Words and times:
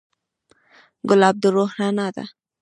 ګلاب 1.09 1.35
د 1.41 1.45
روح 1.55 1.71
رڼا 1.79 2.07
ده. 2.15 2.25